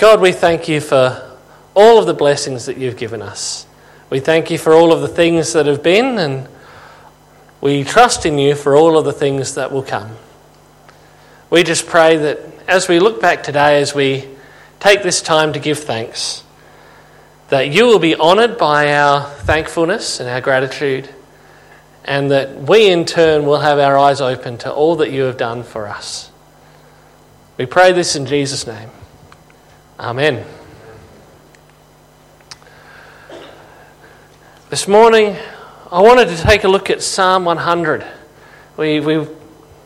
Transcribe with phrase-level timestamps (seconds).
[0.00, 1.36] God, we thank you for
[1.74, 3.66] all of the blessings that you've given us.
[4.08, 6.48] We thank you for all of the things that have been, and
[7.60, 10.16] we trust in you for all of the things that will come.
[11.50, 14.26] We just pray that as we look back today, as we
[14.78, 16.44] take this time to give thanks,
[17.50, 21.10] that you will be honoured by our thankfulness and our gratitude,
[22.06, 25.36] and that we in turn will have our eyes open to all that you have
[25.36, 26.30] done for us.
[27.58, 28.88] We pray this in Jesus' name.
[30.00, 30.46] Amen.
[34.70, 35.36] This morning,
[35.92, 38.06] I wanted to take a look at Psalm 100.
[38.78, 39.26] We, we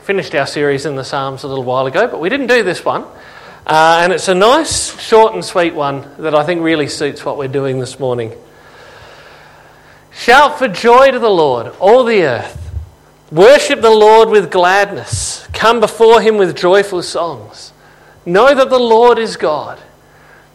[0.00, 2.84] finished our series in the Psalms a little while ago, but we didn't do this
[2.84, 3.04] one.
[3.64, 7.38] Uh, and it's a nice, short, and sweet one that I think really suits what
[7.38, 8.32] we're doing this morning.
[10.10, 12.72] Shout for joy to the Lord, all the earth.
[13.30, 15.46] Worship the Lord with gladness.
[15.52, 17.72] Come before him with joyful songs.
[18.26, 19.80] Know that the Lord is God.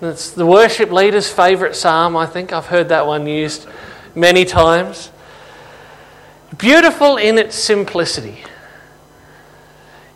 [0.00, 2.52] It's the worship leader's favourite psalm, I think.
[2.52, 3.66] I've heard that one used
[4.14, 5.10] many times.
[6.56, 8.44] Beautiful in its simplicity.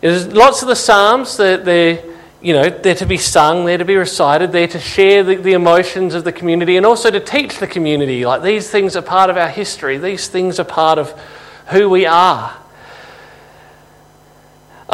[0.00, 2.02] There's lots of the psalms that they're,
[2.40, 5.52] you know, they're to be sung, they're to be recited, they're to share the, the
[5.52, 8.24] emotions of the community and also to teach the community.
[8.24, 11.10] Like these things are part of our history, these things are part of
[11.68, 12.56] who we are.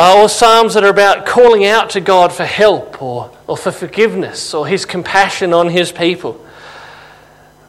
[0.01, 3.73] Uh, or psalms that are about calling out to God for help or, or for
[3.73, 6.41] forgiveness or his compassion on his people.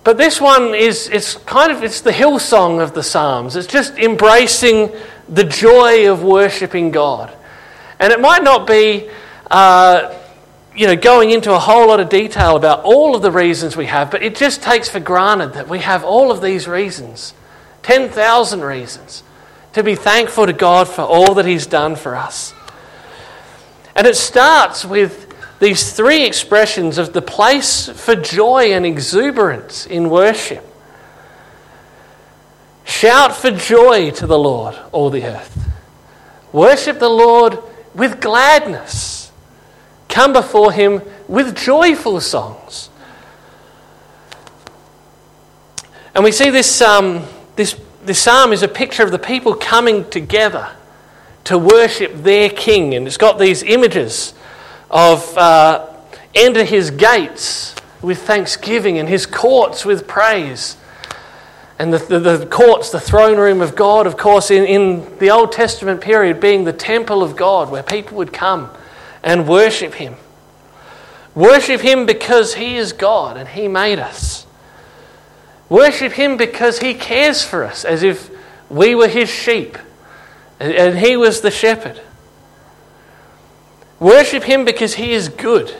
[0.04, 3.56] But this one is it's kind of it's the Hillsong of the Psalms.
[3.56, 4.92] It's just embracing
[5.28, 7.36] the joy of worshipping God.
[7.98, 9.10] And it might not be
[9.50, 10.16] uh,
[10.76, 13.88] you know, going into a whole lot of detail about all of the reasons we
[13.88, 17.34] have, but it just takes for granted that we have all of these reasons
[17.82, 19.24] 10,000 reasons
[19.80, 22.54] to be thankful to God for all that He's done for us.
[23.96, 30.10] And it starts with these three expressions of the place for joy and exuberance in
[30.10, 30.66] worship.
[32.86, 35.70] Shout for joy to the Lord, all the earth.
[36.52, 37.60] Worship the Lord
[37.94, 39.32] with gladness.
[40.08, 42.90] Come before Him with joyful songs.
[46.16, 47.26] And we see this, um,
[47.56, 50.70] this the psalm is a picture of the people coming together
[51.46, 52.94] to worship their king.
[52.96, 54.34] And it's got these images
[54.90, 55.88] of uh,
[56.36, 60.78] enter his gates with thanksgiving and his courts with praise.
[61.78, 65.32] And the, the, the, courts, the throne room of God, of course, in, in the
[65.32, 68.70] Old Testament period, being the temple of God where people would come
[69.24, 70.16] and worship him.
[71.36, 74.46] Worship him because he is God and he made us.
[75.70, 78.30] Worship Him because He cares for us as if
[78.70, 79.78] we were His sheep
[80.60, 82.02] and He was the shepherd.
[84.00, 85.74] Worship Him because He is good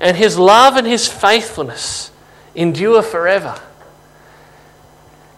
[0.00, 2.12] and His love and His faithfulness
[2.54, 3.60] endure forever.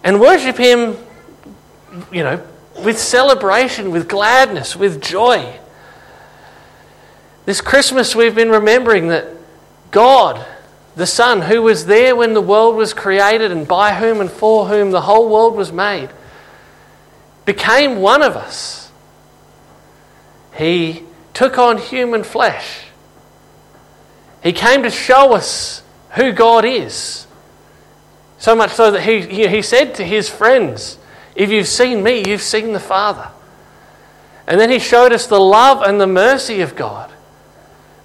[0.03, 0.95] And worship Him,
[2.11, 2.45] you know,
[2.83, 5.59] with celebration, with gladness, with joy.
[7.45, 9.27] This Christmas, we've been remembering that
[9.91, 10.45] God
[10.99, 14.67] the Son, who was there when the world was created and by whom and for
[14.67, 16.09] whom the whole world was made,
[17.45, 18.91] became one of us.
[20.57, 22.81] He took on human flesh.
[24.43, 25.83] He came to show us
[26.15, 27.27] who God is.
[28.37, 30.97] So much so that he, he said to his friends,
[31.33, 33.29] If you've seen me, you've seen the Father.
[34.47, 37.09] And then he showed us the love and the mercy of God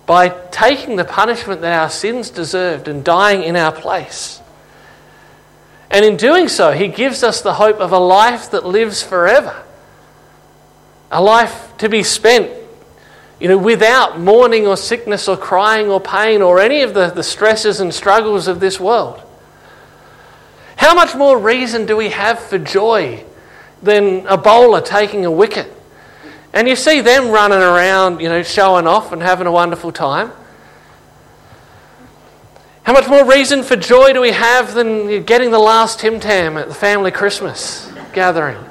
[0.07, 4.41] by taking the punishment that our sins deserved and dying in our place.
[5.91, 9.63] And in doing so, he gives us the hope of a life that lives forever.
[11.11, 12.51] A life to be spent,
[13.39, 17.23] you know, without mourning or sickness or crying or pain or any of the, the
[17.23, 19.23] stresses and struggles of this world.
[20.77, 23.25] How much more reason do we have for joy
[23.83, 25.73] than a bowler taking a wicket
[26.55, 30.31] and you see them running around, you know, showing off and having a wonderful time.
[32.85, 36.57] How much more reason for joy do we have than getting the last Tim Tam
[36.57, 38.65] at the family Christmas gathering?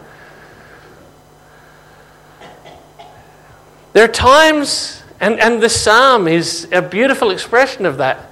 [3.92, 8.32] There are times, and, and the psalm is a beautiful expression of that.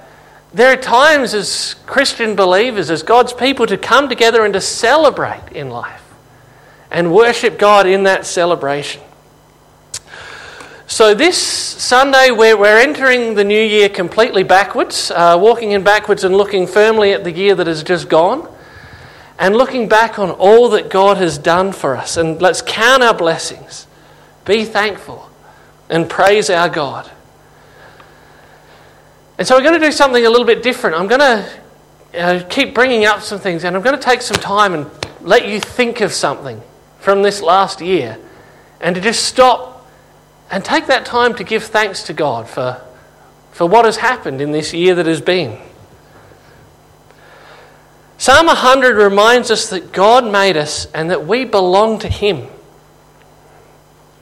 [0.54, 5.52] there are times as Christian believers, as God's people, to come together and to celebrate
[5.52, 6.02] in life
[6.90, 9.02] and worship God in that celebration.
[10.92, 16.22] So, this Sunday, we're, we're entering the new year completely backwards, uh, walking in backwards
[16.22, 18.46] and looking firmly at the year that has just gone,
[19.38, 22.18] and looking back on all that God has done for us.
[22.18, 23.86] And let's count our blessings,
[24.44, 25.30] be thankful,
[25.88, 27.10] and praise our God.
[29.38, 30.96] And so, we're going to do something a little bit different.
[30.96, 34.36] I'm going to uh, keep bringing up some things, and I'm going to take some
[34.36, 34.90] time and
[35.22, 36.60] let you think of something
[36.98, 38.18] from this last year,
[38.78, 39.71] and to just stop
[40.52, 42.82] and take that time to give thanks to God for,
[43.52, 45.58] for what has happened in this year that has been.
[48.18, 52.48] Psalm 100 reminds us that God made us and that we belong to Him.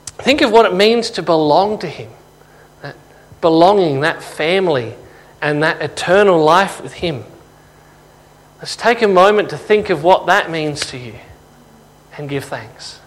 [0.05, 2.09] Think of what it means to belong to Him.
[2.81, 2.95] That
[3.41, 4.95] belonging, that family,
[5.41, 7.25] and that eternal life with Him.
[8.59, 11.15] Let's take a moment to think of what that means to you
[12.17, 13.00] and give thanks.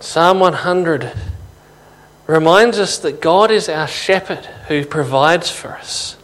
[0.00, 1.12] Psalm 100
[2.26, 6.16] reminds us that God is our shepherd who provides for us.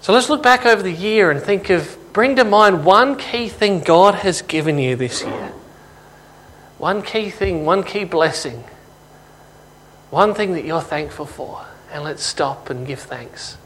[0.00, 3.48] So let's look back over the year and think of, bring to mind one key
[3.48, 5.52] thing God has given you this year.
[6.78, 8.64] One key thing, one key blessing.
[10.10, 11.64] One thing that you're thankful for.
[11.92, 13.56] And let's stop and give thanks.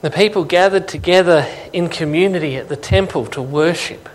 [0.00, 4.08] The people gathered together in community at the temple to worship.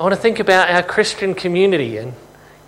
[0.00, 1.98] I want to think about our Christian community.
[1.98, 2.14] And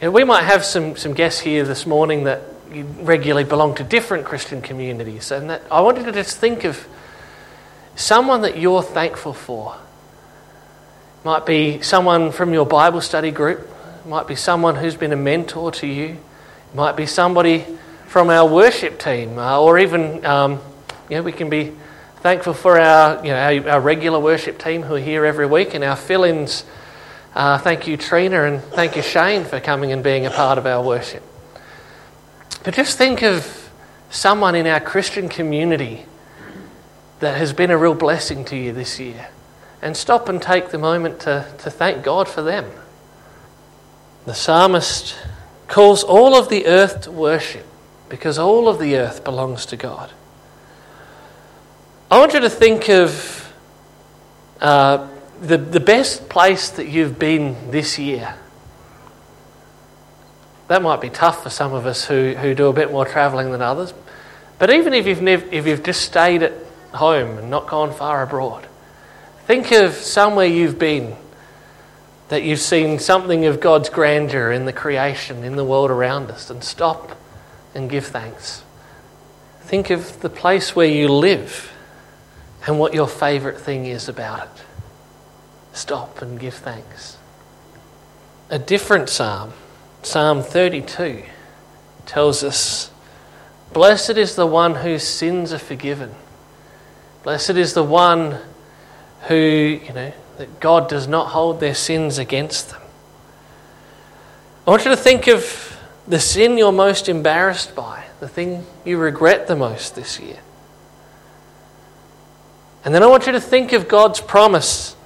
[0.02, 3.84] you know, we might have some, some guests here this morning that regularly belong to
[3.84, 5.30] different Christian communities.
[5.30, 6.86] And that I want you to just think of
[7.96, 9.78] someone that you're thankful for.
[11.24, 13.66] Might be someone from your Bible study group.
[14.04, 16.18] Might be someone who's been a mentor to you.
[16.74, 17.64] Might be somebody
[18.08, 20.60] from our worship team, uh, or even um,
[21.08, 21.72] you know, we can be
[22.16, 25.72] thankful for our, you know, our, our regular worship team who are here every week
[25.72, 26.66] and our fill-ins
[27.34, 30.66] uh, thank you, Trina, and thank you, Shane, for coming and being a part of
[30.66, 31.22] our worship.
[32.64, 33.70] But just think of
[34.10, 36.04] someone in our Christian community
[37.20, 39.28] that has been a real blessing to you this year.
[39.80, 42.70] And stop and take the moment to, to thank God for them.
[44.26, 45.16] The psalmist
[45.66, 47.66] calls all of the earth to worship
[48.08, 50.12] because all of the earth belongs to God.
[52.10, 53.52] I want you to think of
[54.60, 55.08] uh,
[55.42, 58.36] the, the best place that you've been this year.
[60.68, 63.50] That might be tough for some of us who, who do a bit more travelling
[63.50, 63.92] than others.
[64.58, 66.52] But even if you've, nev- if you've just stayed at
[66.94, 68.68] home and not gone far abroad,
[69.46, 71.16] think of somewhere you've been
[72.28, 76.48] that you've seen something of God's grandeur in the creation, in the world around us,
[76.48, 77.18] and stop
[77.74, 78.62] and give thanks.
[79.62, 81.72] Think of the place where you live
[82.66, 84.62] and what your favourite thing is about it
[85.72, 87.16] stop and give thanks.
[88.50, 89.52] A different psalm,
[90.02, 91.22] Psalm 32,
[92.06, 92.90] tells us
[93.72, 96.14] Blessed is the one whose sins are forgiven.
[97.22, 98.38] Blessed is the one
[99.28, 102.82] who, you know, that God does not hold their sins against them.
[104.66, 108.98] I want you to think of the sin you're most embarrassed by, the thing you
[108.98, 110.38] regret the most this year.
[112.84, 114.96] And then I want you to think of God's promise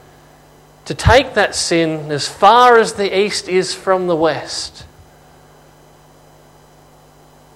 [0.86, 4.86] to take that sin as far as the east is from the west,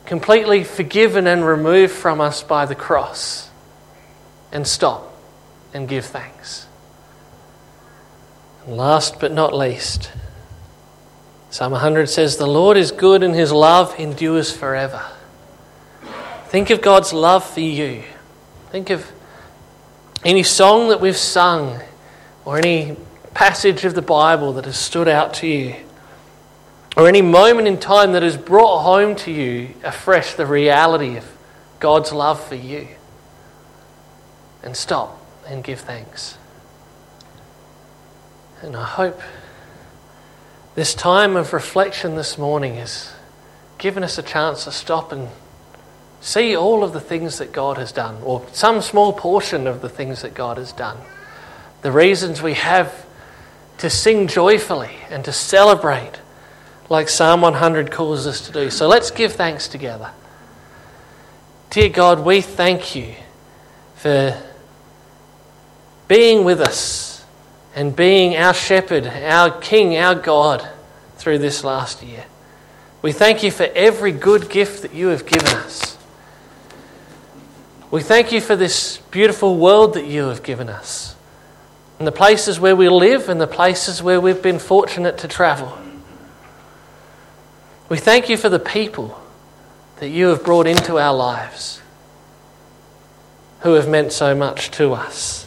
[0.05, 3.49] completely forgiven and removed from us by the cross,
[4.53, 5.15] and stop
[5.73, 6.67] and give thanks.
[8.67, 10.11] And last but not least,
[11.51, 15.05] Psalm 100 says, The Lord is good and his love endures forever.
[16.47, 18.03] Think of God's love for you.
[18.71, 19.09] Think of
[20.25, 21.81] any song that we've sung
[22.45, 22.97] or any
[23.35, 25.77] passage of the Bible that has stood out to you,
[26.97, 31.25] or any moment in time that has brought home to you afresh the reality of
[31.79, 32.89] God's love for you.
[34.63, 36.37] And stop and give thanks.
[38.61, 39.21] And I hope
[40.75, 43.13] this time of reflection this morning has
[43.79, 45.29] given us a chance to stop and
[46.21, 49.89] see all of the things that God has done, or some small portion of the
[49.89, 50.99] things that God has done.
[51.81, 53.07] The reasons we have
[53.81, 56.21] to sing joyfully and to celebrate
[56.89, 58.71] like Psalm 100 calls us to do.
[58.71, 60.11] So let's give thanks together.
[61.71, 63.15] Dear God, we thank you
[63.95, 64.37] for
[66.09, 67.25] being with us
[67.75, 70.69] and being our shepherd, our king, our God
[71.17, 72.25] through this last year.
[73.03, 75.97] We thank you for every good gift that you have given us.
[77.91, 81.15] We thank you for this beautiful world that you have given us,
[82.01, 85.77] and the places where we live and the places where we've been fortunate to travel.
[87.91, 89.21] We thank you for the people
[89.99, 91.83] that you have brought into our lives
[93.61, 95.47] who have meant so much to us.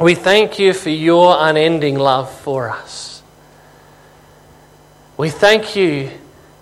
[0.00, 3.22] We thank you for your unending love for us.
[5.16, 6.10] We thank you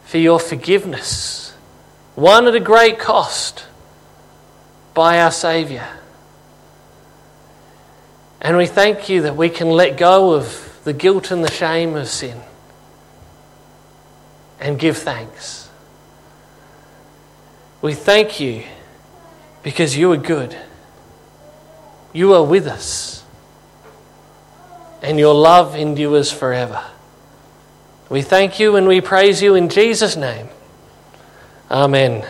[0.04, 1.54] for your forgiveness,
[2.16, 3.64] won at a great cost
[4.92, 5.86] by our Saviour.
[8.40, 11.96] And we thank you that we can let go of the guilt and the shame
[11.96, 12.40] of sin
[14.60, 15.68] and give thanks.
[17.82, 18.64] We thank you
[19.62, 20.56] because you are good.
[22.12, 23.24] You are with us.
[25.02, 26.82] And your love endures forever.
[28.08, 30.48] We thank you and we praise you in Jesus' name.
[31.70, 32.24] Amen.